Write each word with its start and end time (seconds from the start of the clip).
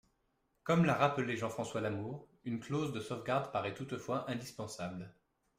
Comme 0.63 0.85
l’a 0.85 0.95
rappelé 0.95 1.37
Jean-François 1.37 1.79
Lamour, 1.79 2.27
une 2.43 2.59
clause 2.59 2.91
de 2.91 2.99
sauvegarde 3.01 3.51
paraît 3.51 3.75
toutefois 3.75 4.27
indispensable. 4.31 5.13